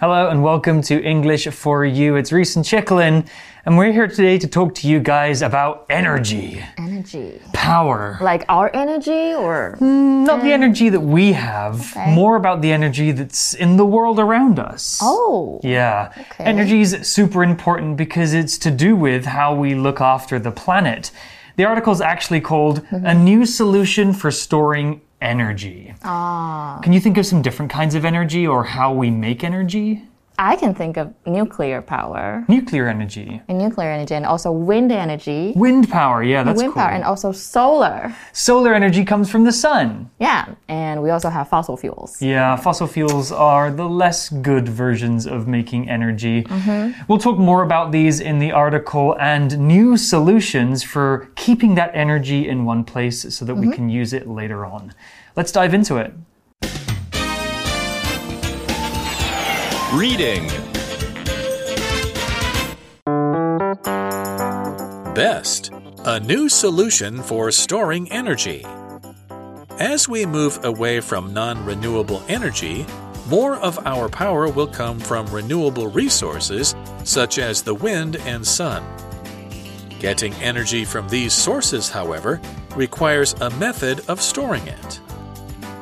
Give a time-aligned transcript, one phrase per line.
[0.00, 2.16] Hello and welcome to English for You.
[2.16, 3.28] It's Reese and Chicklin,
[3.66, 7.38] and we're here today to talk to you guys about energy, Energy.
[7.52, 8.16] power.
[8.22, 10.52] Like our energy or hmm, Not the mm.
[10.52, 15.00] energy that we have, more about the energy that's in the world around us.
[15.02, 15.60] Oh.
[15.62, 16.14] Yeah.
[16.18, 16.44] Okay.
[16.44, 21.10] Energy is super important because it's to do with how we look after the planet.
[21.56, 23.04] The article is actually called mm-hmm.
[23.04, 25.94] A New Solution for Storing Energy.
[26.02, 26.80] Ah.
[26.82, 30.02] Can you think of some different kinds of energy or how we make energy?
[30.38, 33.42] I can think of nuclear power Nuclear energy.
[33.46, 35.52] and nuclear energy and also wind energy.
[35.54, 36.80] Wind power, yeah, that's wind cool.
[36.82, 38.16] power and also solar.
[38.32, 40.08] Solar energy comes from the sun.
[40.18, 40.46] Yeah.
[40.66, 42.22] And we also have fossil fuels.
[42.22, 46.46] Yeah, fossil fuels are the less good versions of making energy.
[47.06, 52.48] We'll talk more about these in the article and new solutions for keeping that energy
[52.48, 54.94] in one place so that we can use it later on.
[55.40, 56.12] Let's dive into it.
[59.94, 60.46] Reading
[65.14, 65.72] Best
[66.04, 68.66] A new solution for storing energy.
[69.78, 72.84] As we move away from non renewable energy,
[73.26, 76.74] more of our power will come from renewable resources
[77.04, 78.84] such as the wind and sun.
[80.00, 82.42] Getting energy from these sources, however,
[82.76, 85.00] requires a method of storing it.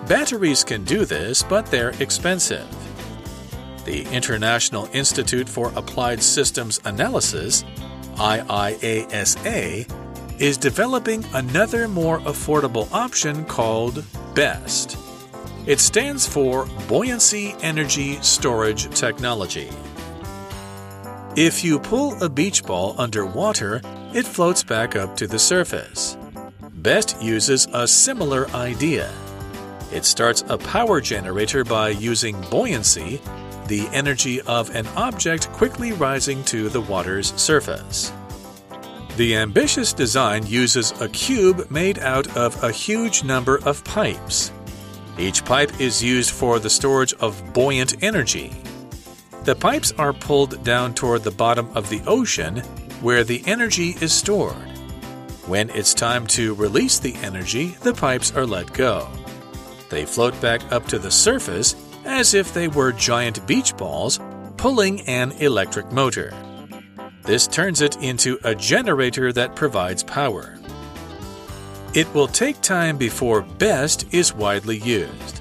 [0.08, 2.66] Batteries can do this, but they're expensive.
[3.84, 7.62] The International Institute for Applied Systems Analysis,
[8.14, 9.86] IIASA,
[10.40, 14.02] is developing another more affordable option called
[14.34, 14.96] BEST.
[15.66, 19.68] It stands for Buoyancy Energy Storage Technology.
[21.36, 23.82] If you pull a beach ball underwater,
[24.14, 26.16] it floats back up to the surface.
[26.80, 29.12] BEST uses a similar idea.
[29.92, 33.20] It starts a power generator by using buoyancy,
[33.66, 38.12] the energy of an object quickly rising to the water's surface.
[39.16, 44.52] The ambitious design uses a cube made out of a huge number of pipes.
[45.18, 48.52] Each pipe is used for the storage of buoyant energy.
[49.44, 52.58] The pipes are pulled down toward the bottom of the ocean
[53.00, 54.54] where the energy is stored.
[55.46, 59.08] When it's time to release the energy, the pipes are let go.
[59.90, 64.20] They float back up to the surface as if they were giant beach balls
[64.56, 66.32] pulling an electric motor.
[67.22, 70.58] This turns it into a generator that provides power.
[71.94, 75.40] It will take time before BEST is widely used.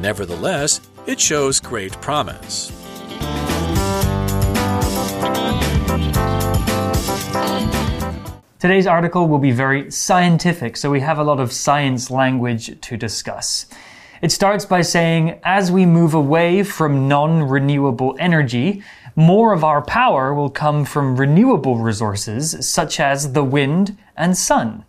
[0.00, 2.81] Nevertheless, it shows great promise.
[8.61, 12.97] Today's article will be very scientific, so we have a lot of science language to
[12.97, 13.67] discuss.
[14.21, 18.81] It starts by saying, as we move away from non renewable energy,
[19.15, 24.83] more of our power will come from renewable resources such as the wind and sun.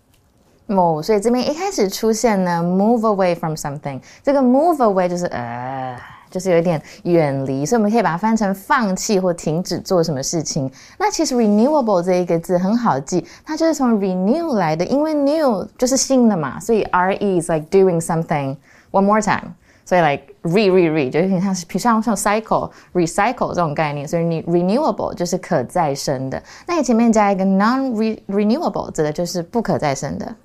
[0.69, 5.99] 哦，所以这边一开始出现呢，move away from something，这个 move away 就是呃，
[6.33, 10.71] 就是有一点远离，所以我们可以把它翻成放弃或停止做什么事情。
[10.99, 18.57] 那其实 renewable 这一个字很好记，它就是从 renew 来的，因为 new 就是新的嘛，所以 re is like doing something
[18.91, 19.55] one more time。
[19.85, 26.43] 所以，like re re re 就有点像是，比如像像 cycle recycle 这种概念，所以你 renewable 就是可再生的。
[26.67, 27.91] 那你前面加一个 non
[28.29, 30.37] renewable，指的就是不可再生的。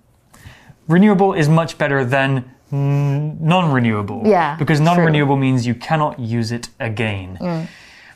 [0.87, 4.22] Renewable is much better than Mm, non renewable.
[4.26, 7.38] Yeah, Because non renewable means you cannot use it again.
[7.40, 7.66] Mm.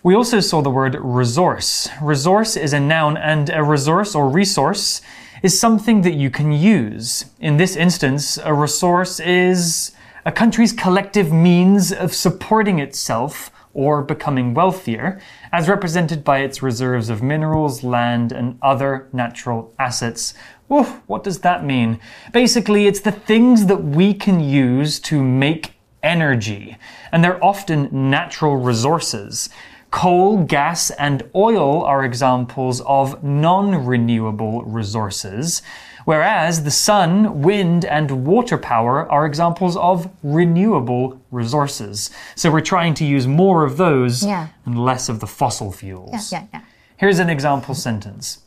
[0.03, 1.89] We also saw the word resource.
[2.03, 5.01] Resource is a noun, and a resource or resource
[5.43, 7.27] is something that you can use.
[7.41, 9.93] In this instance, a resource is
[10.25, 15.21] a country's collective means of supporting itself or becoming wealthier,
[15.53, 20.35] as represented by its reserves of minerals, land, and other natural assets.
[20.71, 22.01] Oof, what does that mean?
[22.33, 26.77] Basically, it's the things that we can use to make energy,
[27.13, 29.49] and they're often natural resources.
[29.91, 35.61] Coal, gas, and oil are examples of non renewable resources,
[36.05, 42.11] whereas the sun, wind, and water power are examples of renewable resources.
[42.37, 44.49] So we're trying to use more of those Yeah.
[44.67, 46.33] and less of the fossil fuels.
[46.33, 46.61] Yeah, yeah.
[46.97, 48.39] Here's an example sentence.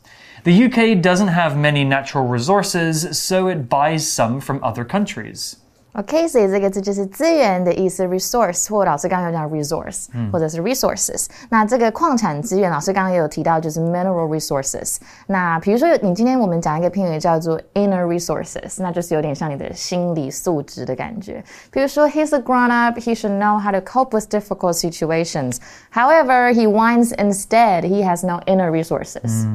[0.44, 5.56] The UK doesn't have many natural resources, so it buys some from other countries.
[5.95, 11.27] OK，所以这个字就是资源的意思，resource 或老师刚刚有讲 resource，、或者是 resources。
[11.49, 14.95] 那这个矿产资源，老师刚刚也有提到，就是 mineral resources。
[15.27, 21.43] 那比如说你今天我们讲一个片语叫做 inner resources，那就是有点像你的心理素质的感觉。
[21.69, 25.57] 比如说，He's a grown up, he should know how to cope with difficult situations.
[25.91, 27.83] However, he whines instead.
[27.83, 29.45] He has no inner resources.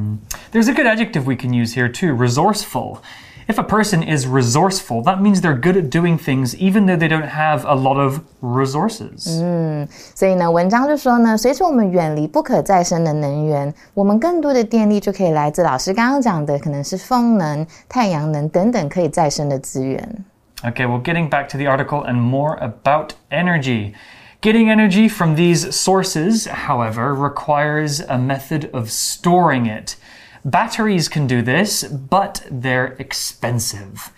[0.51, 2.99] There's a good adjective we can use here too resourceful.
[3.49, 7.07] If a person is resourceful, that means they're good at doing things even though they
[7.07, 9.23] don't have a lot of resources.
[10.15, 20.25] 所以呢，文章就说呢，随着我们远离不可再生的能源，我们更多的电力就可以来自老师刚刚讲的，可能是风能、太阳能等等可以再生的资源。
[20.63, 23.93] Okay, well, getting back to the article and more about energy.
[24.41, 29.95] Getting energy from these sources, however, requires a method of storing it.
[30.44, 34.10] Batteries can do this, but they're expensive.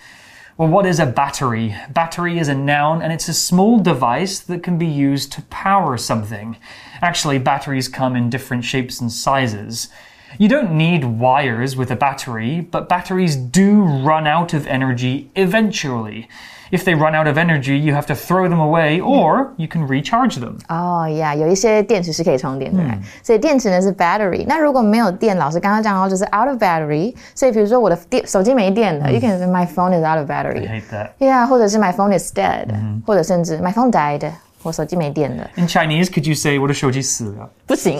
[0.57, 1.77] Well, what is a battery?
[1.91, 5.99] Battery is a noun and it's a small device that can be used to power
[5.99, 6.57] something.
[7.03, 9.89] Actually, batteries come in different shapes and sizes.
[10.38, 16.28] You don't need wires with a battery, but batteries do run out of energy eventually.
[16.72, 19.88] If they run out of energy, you have to throw them away or you can
[19.88, 20.60] recharge them.
[20.68, 22.84] 哦呀，有一些电池是可以充电的，
[23.24, 24.46] 所以电池呢是 battery。
[24.48, 27.16] 那如果没有电，老师刚刚讲到就是 out of battery。
[27.34, 30.68] 所以比如说我的电手机没电了、y o u can say my phone is out of I battery。
[30.68, 31.10] hate that.
[31.18, 32.68] Yeah，或者是 my phone is dead，、
[33.04, 34.30] 或者甚至 my phone died，
[34.64, 35.50] 我手机没电了。
[35.56, 37.50] In Chinese, could you say, 我的手机死了?
[37.66, 37.98] 不行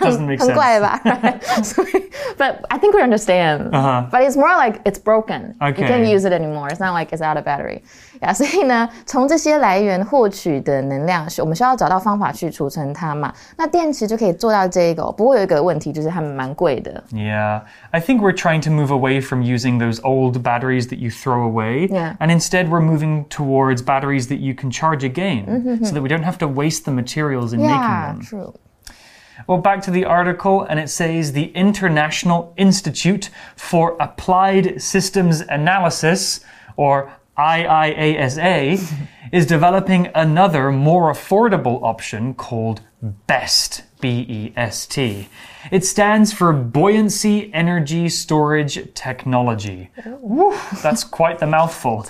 [0.00, 0.54] Doesn't make 很 sense.
[0.54, 1.00] 怪吧？
[1.62, 3.70] 所以 but I think we understand.
[3.70, 4.08] Uh-huh.
[4.10, 5.54] But it's more like it's broken.
[5.60, 5.86] You Okay.
[5.86, 6.68] can't use it anymore.
[6.70, 7.82] It's not like it's out of battery.
[8.20, 13.32] Yeah, 所以呢，从这些来源获取的能量，是我们需要找到方法去储存它嘛。
[13.56, 17.02] 那电池就可以做到这个哦、不过有一个问题就是它们蛮贵的。
[17.12, 21.10] Yeah, I think we're trying to move away from using those old batteries that you
[21.10, 21.88] throw away.
[21.88, 22.16] Yeah.
[22.18, 25.44] And instead, we're moving towards batteries that you can charge again
[25.84, 27.81] so that we don't have to waste the materials in Yeah, making
[28.19, 28.21] them.
[28.21, 28.59] true.
[29.47, 36.41] Well, back to the article, and it says the International Institute for Applied Systems Analysis,
[36.77, 38.79] or IIASA,
[39.35, 42.79] is developing another more affordable option called
[43.27, 43.83] BEST.
[43.99, 45.27] B E S T.
[45.71, 49.89] It stands for Buoyancy Energy Storage Technology.
[50.05, 52.05] Woo, that's quite the mouthful.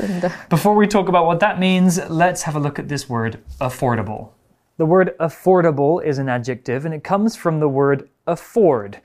[0.50, 4.32] Before we talk about what that means, let's have a look at this word affordable.
[4.78, 9.00] The word affordable is an adjective and it comes from the word afford.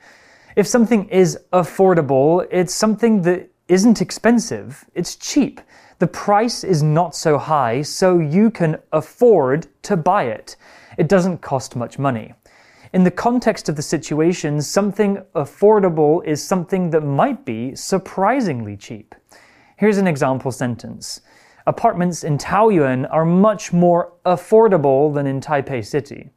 [0.57, 5.61] If something is affordable, it's something that isn't expensive, it's cheap.
[6.01, 10.55] The price is not so high, so you can afford to buy it.
[10.97, 12.33] It doesn't cost much money.
[12.91, 19.13] In the context of the situation, something affordable is something that might be surprisingly cheap.
[19.77, 21.21] Here's an example sentence
[21.67, 26.31] Apartments in Taoyuan are much more affordable than in Taipei City.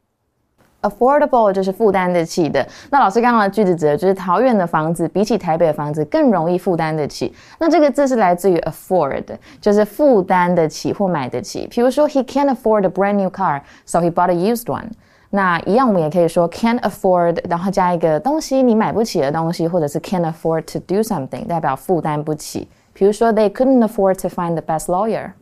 [0.89, 2.65] Affordable 就是负担得起的。
[2.89, 7.33] 那老师刚刚的句子指的就是桃园的房子比起台北的房子更容易负担得起。
[7.59, 9.23] 那这个字是来自于 afford，
[9.59, 11.67] 就是负担得起或买得起。
[11.69, 14.89] 比如说，He can't afford a brand new car, so he bought a used one。
[15.31, 22.69] 那一样，我们也可以说 can't afford，然后加一个东西你买不起的东西，或者是 can't afford to do something，代表负担不起。
[22.94, 25.32] 比如说，They couldn't afford to find the best lawyer。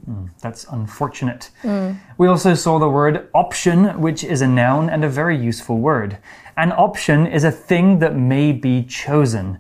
[0.41, 1.51] That's unfortunate.
[2.17, 6.19] We also saw the word option, which is a noun and a very useful word.
[6.57, 9.59] An option is a thing that may be chosen.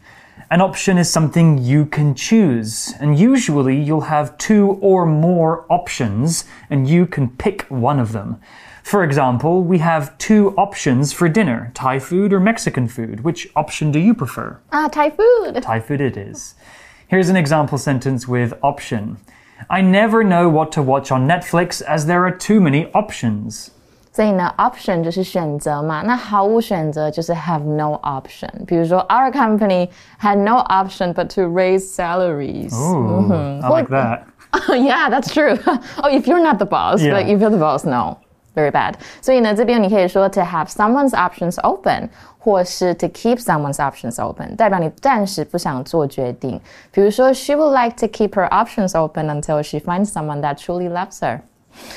[0.50, 6.44] An option is something you can choose, and usually you'll have two or more options,
[6.70, 8.40] and you can pick one of them.
[8.82, 13.24] For example, we have two options for dinner Thai food or Mexican food.
[13.24, 14.58] Which option do you prefer?
[14.70, 15.60] 啊，Thai food。
[15.62, 16.54] Thai food it is.
[17.12, 19.16] Here's an example sentence with option.
[19.68, 23.70] I never know what to watch on Netflix as there are too many options.
[24.12, 28.48] 所以呢，option 就是选择嘛，那毫无选择就是 have no option。
[28.66, 29.88] 比如说，Our company
[30.20, 32.72] had no option but to raise salaries。
[32.74, 33.32] Ooh,
[33.62, 34.22] I like that.
[34.70, 35.56] yeah, that's true.
[36.02, 37.12] oh, if you're not the boss, Yeah.
[37.12, 38.18] but if you're the boss, no.
[38.55, 38.93] very bad.
[38.93, 38.93] bad。
[39.21, 46.59] 所以呢，这边你可以说 to have someone's options open, open，或是 to keep someone's options open，代表你暂时不想做决定。
[46.91, 51.39] 比如说，she would like to keep her options open until she finds someone that truly loves her。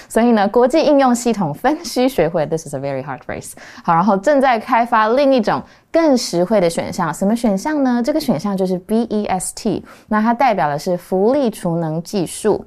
[0.08, 3.52] 所以呢，国际应用系统分析学会，this is a very hard race。
[3.84, 8.02] 好，然后正在开发另一种更实惠的选项，什么选项呢？
[8.02, 12.64] 这个选项就是 BEST，那它代表的是浮力储能技术。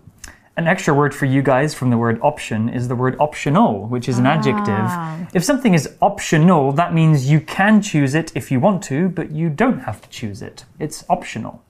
[0.59, 4.09] An extra word for you guys from the word option is the word optional, which
[4.09, 4.31] is an ah.
[4.31, 5.33] adjective.
[5.33, 9.31] If something is optional, that means you can choose it if you want to, but
[9.31, 10.65] you don't have to choose it.
[10.77, 11.63] It's optional.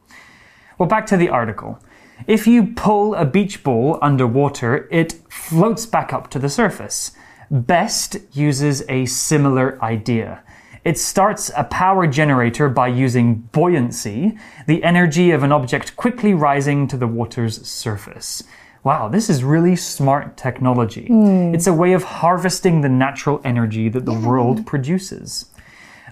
[0.80, 1.78] Well, back to the article.
[2.26, 7.12] If you pull a beach ball underwater, it floats back up to the surface.
[7.52, 10.42] Best uses a similar idea.
[10.84, 16.88] It starts a power generator by using buoyancy, the energy of an object quickly rising
[16.88, 18.44] to the water's surface.
[18.84, 21.08] Wow, this is really smart technology.
[21.08, 21.54] Hmm.
[21.54, 25.46] It's a way of harvesting the natural energy that the world produces.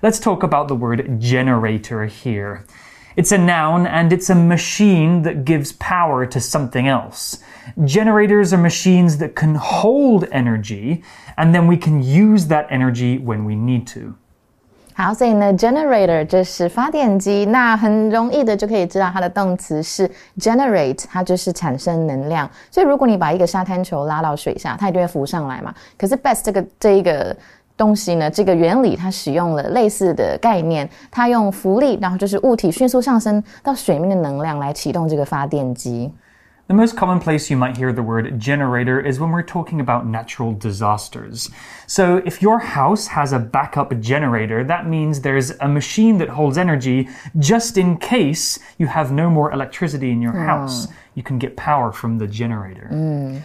[0.01, 2.65] Let's talk about the word generator here.
[3.15, 7.39] It's a noun and it's a machine that gives power to something else.
[7.83, 11.03] Generators are machines that can hold energy
[11.35, 14.15] and then we can use that energy when we need to.
[14.99, 22.49] 好，所以呢，generator 就是发电机，那很容易的就可以知道它的动词是 generate，它就是产生能量。
[22.71, 25.71] 所以如果你把一个沙滩球拉到水下，它一定会浮上来嘛。
[25.99, 27.37] 可是 best 这个这一个
[27.77, 36.11] 东西呢，这个原理它使用了类似的概念，它用浮力，然后就是物体迅速上升到水面的能量来启动这个发电机。
[36.67, 40.51] The most common place you might hear the word generator is when we're talking about natural
[40.51, 41.49] disasters.
[41.87, 46.57] So, if your house has a backup generator, that means there's a machine that holds
[46.57, 47.07] energy
[47.39, 50.43] just in case you have no more electricity in your hmm.
[50.43, 50.87] house.
[51.15, 52.89] You can get power from the generator.
[52.89, 53.37] Hmm.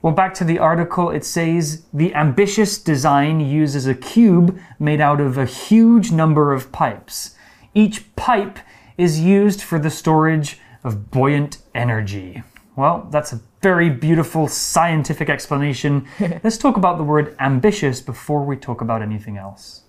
[0.00, 5.20] Well, back to the article, it says the ambitious design uses a cube made out
[5.20, 7.34] of a huge number of pipes.
[7.74, 8.58] Each pipe
[8.96, 12.42] is used for the storage of buoyant energy.
[12.76, 16.08] Well, that's a very beautiful scientific explanation.
[16.42, 19.82] Let's talk about the word ambitious before we talk about anything else.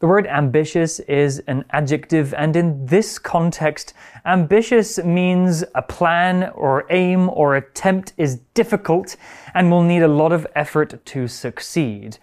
[0.00, 3.94] The word ambitious is an adjective, and in this context,
[4.26, 9.16] ambitious means a plan or aim or attempt is difficult
[9.54, 12.18] and will need a lot of effort to succeed.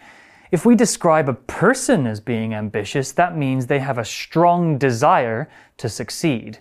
[0.52, 5.50] If we describe a person as being ambitious, that means they have a strong desire
[5.78, 6.60] to succeed.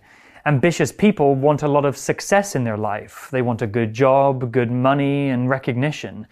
[0.49, 3.28] Ambitious people want a lot of success in their life.
[3.31, 6.26] They want a good job, good money, and recognition.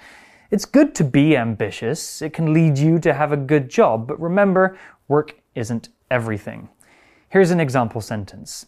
[0.50, 2.22] It's good to be ambitious.
[2.22, 6.70] It can lead you to have a good job, but remember, work isn't everything.
[7.28, 8.64] Here's an example sentence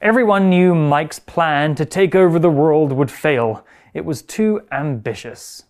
[0.00, 3.66] Everyone knew Mike's plan to take over the world would fail.
[3.92, 5.64] It was too ambitious.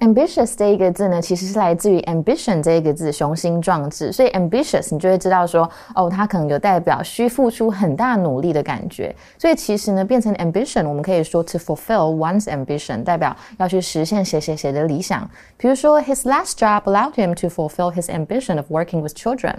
[0.00, 4.10] Ambitious 这一个字呢，其实是来自于 ambition 这一个字，雄心壮志。
[4.10, 9.14] 所以 ambitious 你就会知道说，哦，它可能有代表需付出很大努力的感觉。
[9.38, 15.28] 所以其实呢，变成 ambition，我们可以说 to fulfill one's ambition，代表要去实现谁谁谁的理想。
[15.56, 19.54] 比如说，his last job allowed him to fulfill his ambition of working with children。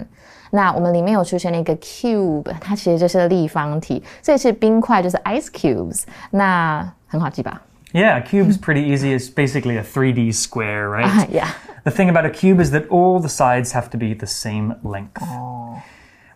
[0.50, 6.03] 那我们里面有出现了一个 cube，它其实就是立方体，所以是冰块，就是 ice cubes。
[6.31, 7.62] 那很好记吧？
[7.93, 8.62] Yeah, a cube's hmm.
[8.62, 9.13] pretty easy.
[9.13, 11.05] It's basically a 3D square, right?
[11.05, 11.53] Uh-huh, 啊，yeah。
[11.83, 15.24] The thing about a cube is that all the sides have to be the same length.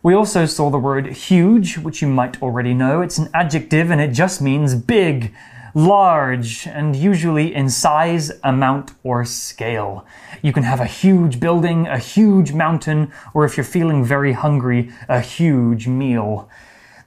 [0.01, 3.01] We also saw the word huge, which you might already know.
[3.01, 5.33] It's an adjective and it just means big,
[5.75, 10.05] large, and usually in size, amount, or scale.
[10.41, 14.91] You can have a huge building, a huge mountain, or if you're feeling very hungry,
[15.09, 16.50] a huge meal.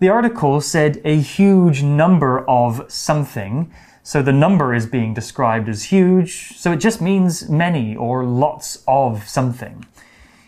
[0.00, 3.72] The article said a huge number of something.
[4.08, 8.82] So the number is being described as huge, so it just means many or lots
[8.88, 9.84] of something.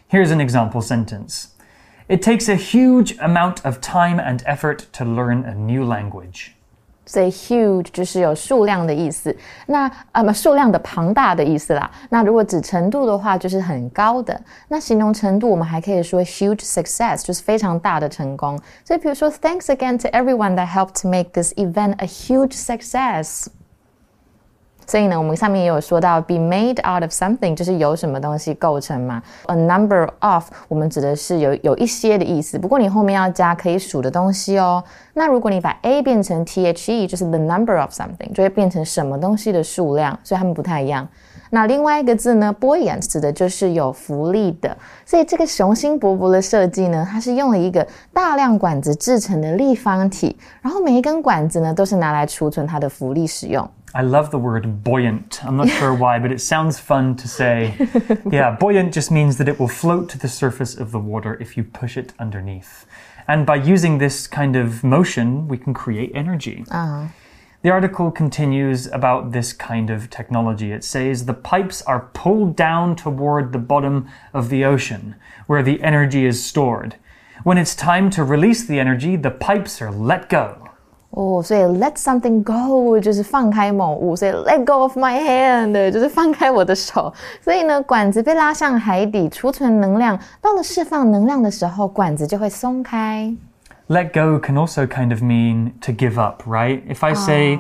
[0.09, 1.55] Here's an example sentence
[2.09, 6.55] It takes a huge amount of time and effort to learn a new language.
[7.10, 9.36] 所以 huge 就是有数量的意思，
[9.68, 11.90] 那呃不数量的庞大的意思啦。
[12.10, 14.42] 那如果指程度的话，就是很高的。
[14.68, 18.60] 那形容程度，我们还可以说 huge success，就是非常大的成功。
[18.84, 23.46] 所以比如说，Thanks again to everyone that helped make this event a huge success。
[24.91, 29.23] 所以呢，我们上面也有说到，be made out of something 就是由什么东西构成嘛。
[29.47, 34.83] A number of 我们指的是有有一些的意思，不过你后面要加可以数的东西哦。
[35.15, 36.73] 那如果你把 a 变成 the，
[37.07, 41.07] 就是 the number of something，就会变成什么东西的数量，所以它们不太一样。
[41.53, 53.69] 那另外一个字呢，buoyant 指的就是有浮力的，所以这个雄心勃勃的设计呢，它是用了一个大量管子制成的立方体，然后每一根管子呢都是拿来储存它的浮力使用。
[53.95, 55.45] I love the word buoyant.
[55.45, 57.75] I'm not sure why, but it sounds fun to say.
[58.31, 61.57] Yeah, buoyant just means that it will float to the surface of the water if
[61.57, 62.87] you push it underneath.
[63.27, 66.65] And by using this kind of motion, we can create energy.
[66.71, 67.13] Ah.
[67.63, 70.73] The article continues about this kind of technology.
[70.73, 75.17] It says the pipes are pulled down toward the bottom of the ocean,
[75.47, 76.97] where the energy is stored.
[77.43, 80.70] When it's time to release the energy, the pipes are let go.
[81.12, 87.14] 哦，所以 let something go 就是放开某物，所以 let go of my hand 就是放开我的手。
[87.42, 90.20] 所以呢，管子被拉向海底，储存能量。
[90.42, 93.34] 到了释放能量的时候，管子就会松开。
[93.88, 96.82] let go can also kind of mean to give up, right?
[96.88, 97.60] If I say,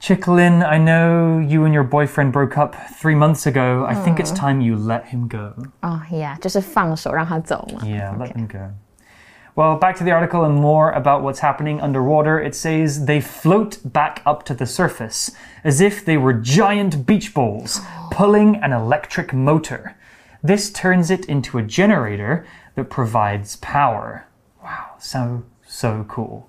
[0.00, 3.86] Chicklin, I know you and your boyfriend broke up three months ago.
[3.86, 5.54] I think it's time you let him go.
[5.80, 7.80] 哦、yeah，就是放手让他走嘛。
[7.84, 8.74] Yeah, let them go.
[9.57, 12.39] Well, back to the article and more about what's happening underwater.
[12.39, 15.31] It says they float back up to the surface
[15.63, 17.79] as if they were giant beach balls
[18.11, 19.97] pulling an electric motor.
[20.43, 22.45] This turns it into a generator
[22.75, 24.27] that provides power.
[24.63, 26.47] Wow, so, so cool.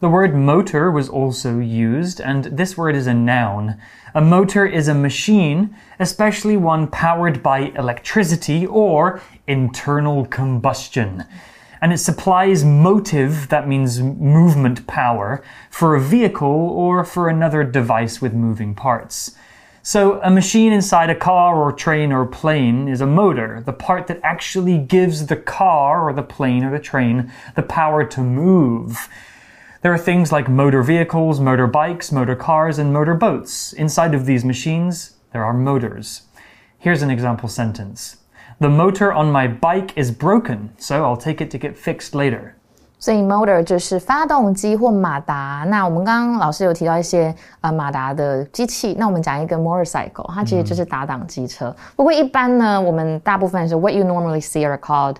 [0.00, 3.80] The word motor was also used, and this word is a noun.
[4.14, 11.24] A motor is a machine, especially one powered by electricity or internal combustion.
[11.80, 18.20] And it supplies motive, that means movement power, for a vehicle or for another device
[18.20, 19.36] with moving parts.
[19.82, 24.06] So, a machine inside a car or train or plane is a motor, the part
[24.08, 29.08] that actually gives the car or the plane or the train the power to move.
[29.80, 33.72] There are things like motor vehicles, motor bikes, motor cars, and motor boats.
[33.72, 36.22] Inside of these machines, there are motors.
[36.78, 38.16] Here's an example sentence
[38.59, 42.53] The motor on my bike is broken, so I'll take it to get fixed later.
[42.99, 45.65] 所以 motor 就是发动机或马达。
[45.67, 51.75] 那我们刚刚老师有提到一些呃马达的机器，那我们讲一个 motorcycle，它其实就是打档机车。
[51.97, 55.17] 不过一般呢，我们大部分是 what you normally see are called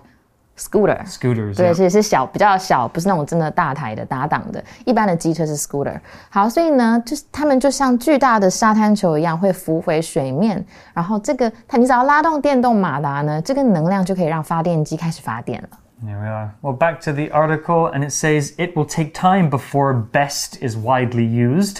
[0.59, 1.03] scooter。
[1.05, 1.55] Scooters.
[1.55, 4.63] 对实是小，比较小，不是那种真的大台的打档的。
[4.85, 5.99] 一般的机车是 scooter。
[6.29, 10.63] 好，所以呢，就是它们就像巨大的沙滩球一样，会浮回水面。
[10.93, 15.69] 然后这个，它你只要拉动电动马达呢，这个能量就可以让发电机开始发电了。
[16.01, 16.51] There we are.
[16.61, 20.77] Well, back to the article, and it says it will take time before best is
[20.77, 21.79] widely used.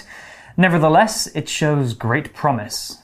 [0.56, 2.99] Nevertheless, it shows great promise.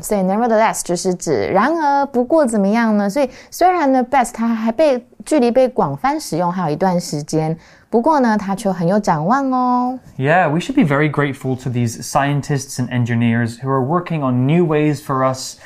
[0.00, 3.10] 所以 nevertheless 就是指然而不过怎么样呢？
[3.10, 7.54] 所以虽然呢 best 它还被距离被广泛使用还有一段时间，
[7.90, 9.98] 不过呢它却很有展望哦。
[10.16, 14.46] Yeah, we should be very grateful to these scientists and engineers who are working on
[14.46, 15.58] new ways for us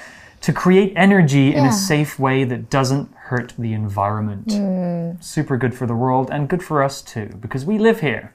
[0.42, 1.68] to create energy in Yeah.
[1.68, 4.50] a safe way that doesn't hurt the environment.
[5.20, 8.32] Super good for the world and good for us too, because we live here.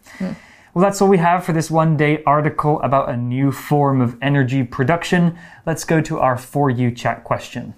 [0.73, 4.17] Well, that's all we have for this one day article about a new form of
[4.23, 5.37] energy production.
[5.67, 7.75] Let's go to our For You chat question.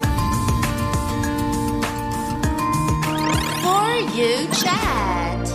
[0.00, 0.08] For
[4.12, 5.46] you chat.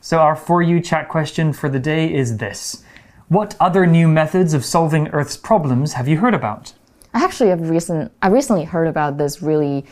[0.00, 2.84] So, our For You chat question for the day is this
[3.26, 6.74] What other new methods of solving Earth's problems have you heard about?
[7.12, 9.84] I actually have recent I recently heard about this really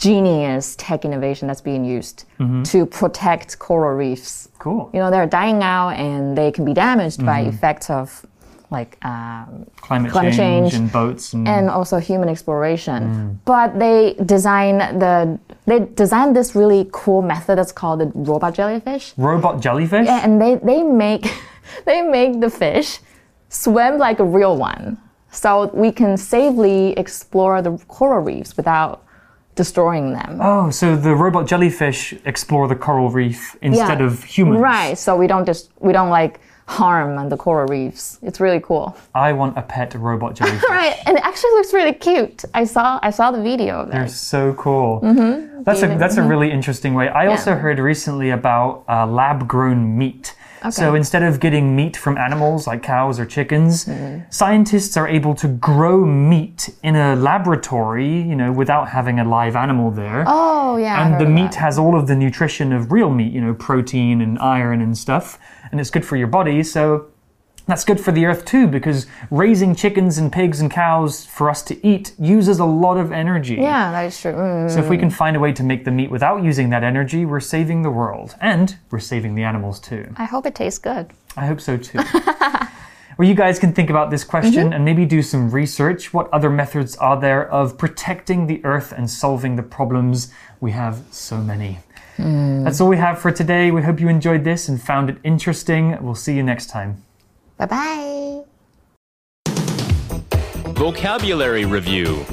[0.00, 2.62] genius tech innovation that's being used mm-hmm.
[2.62, 4.48] to protect coral reefs.
[4.58, 4.90] Cool.
[4.94, 7.50] You know they're dying out and they can be damaged by mm-hmm.
[7.50, 8.26] effects of
[8.70, 10.74] like um, Climate, Climate change, change.
[10.74, 13.02] and boats and, and also human exploration.
[13.02, 13.38] Mm.
[13.44, 19.12] But they design the they designed this really cool method that's called the robot jellyfish.
[19.18, 20.06] robot jellyfish.
[20.06, 21.26] Yeah, and they they make
[21.84, 23.00] they make the fish
[23.50, 24.96] swim like a real one,
[25.30, 29.04] so we can safely explore the coral reefs without
[29.54, 30.38] destroying them.
[30.40, 34.06] Oh, so the robot jellyfish explore the coral reef instead Yeah.
[34.06, 34.60] of humans.
[34.60, 38.18] Right, so we don't just we don't like harm on the coral reefs.
[38.22, 38.96] It's really cool.
[39.14, 40.62] I want a pet robot jellyfish.
[40.70, 42.44] Right, and it actually looks really cute.
[42.54, 45.00] I saw I saw the video of They're so cool.
[45.64, 47.08] That's a that's a really interesting way.
[47.08, 50.34] I also heard recently about uh, lab grown meat.
[50.70, 53.88] So instead of getting meat from animals like cows or chickens,
[54.28, 59.56] scientists are able to grow meat in a laboratory, you know, without having a live
[59.56, 60.24] animal there.
[60.26, 63.54] Oh yeah, and the meat has all of the nutrition of real meat, you know,
[63.54, 65.38] protein and iron and stuff,
[65.70, 66.62] and it's good for your body.
[66.62, 67.09] So
[67.70, 71.62] that's good for the earth too, because raising chickens and pigs and cows for us
[71.62, 73.54] to eat uses a lot of energy.
[73.54, 74.32] Yeah, that is true.
[74.32, 74.70] Mm.
[74.70, 77.24] So if we can find a way to make the meat without using that energy,
[77.24, 78.34] we're saving the world.
[78.40, 80.12] And we're saving the animals too.
[80.16, 81.10] I hope it tastes good.
[81.36, 81.98] I hope so too.
[83.18, 86.12] well, you guys can think about this question and maybe do some research.
[86.12, 90.32] What other methods are there of protecting the earth and solving the problems?
[90.60, 91.78] We have so many.
[92.18, 93.70] That's all we have for today.
[93.70, 95.96] We hope you enjoyed this and found it interesting.
[96.02, 97.02] We'll see you next time.
[97.60, 98.44] Bye bye.
[100.72, 102.24] Vocabulary Review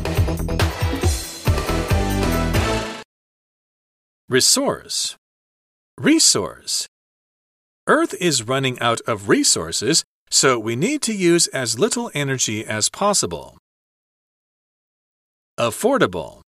[4.30, 5.18] Resource.
[5.98, 6.88] Resource.
[7.88, 12.90] Earth is running out of resources, so we need to use as little energy as
[12.90, 13.58] possible.
[15.60, 16.42] Affordable.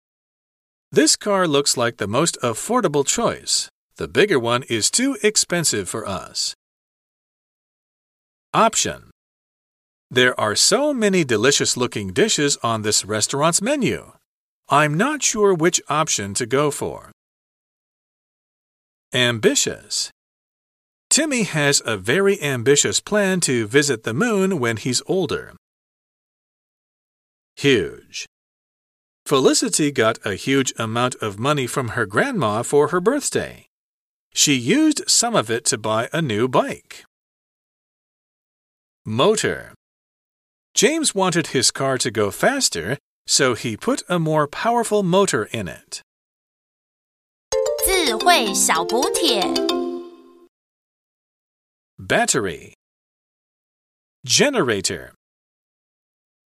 [0.91, 3.69] This car looks like the most affordable choice.
[3.95, 6.55] The bigger one is too expensive for us.
[8.53, 9.11] Option.
[10.09, 14.13] There are so many delicious looking dishes on this restaurant's menu.
[14.69, 17.11] I'm not sure which option to go for.
[19.13, 20.11] Ambitious.
[21.09, 25.53] Timmy has a very ambitious plan to visit the moon when he's older.
[27.57, 28.25] Huge.
[29.25, 33.65] Felicity got a huge amount of money from her grandma for her birthday.
[34.33, 37.03] She used some of it to buy a new bike.
[39.06, 39.74] Motor.
[40.74, 45.68] James wanted his car to go faster, so he put a more powerful motor in
[45.68, 46.02] it.
[47.84, 49.42] 智慧小补帖。
[51.98, 52.74] Battery.
[54.24, 55.14] Generator.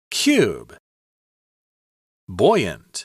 [0.09, 0.75] Cube.
[2.27, 3.03] Buoyant.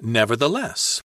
[0.00, 1.00] Nevertheless.